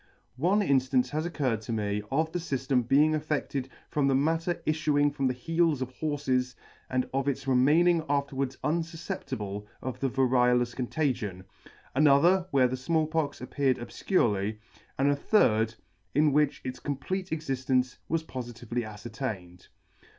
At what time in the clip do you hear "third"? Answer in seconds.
15.15-15.75